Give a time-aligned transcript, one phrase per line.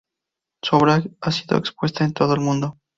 [0.63, 2.79] Su obra ha sido expuesta en todo el mundo.